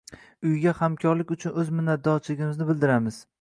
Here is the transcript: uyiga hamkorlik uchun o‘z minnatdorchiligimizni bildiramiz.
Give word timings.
uyiga 0.45 0.71
hamkorlik 0.79 1.33
uchun 1.35 1.59
o‘z 1.65 1.69
minnatdorchiligimizni 1.81 2.69
bildiramiz. 2.73 3.23